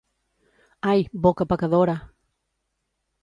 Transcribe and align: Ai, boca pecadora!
Ai, 0.91 0.99
boca 1.25 1.49
pecadora! 1.51 1.95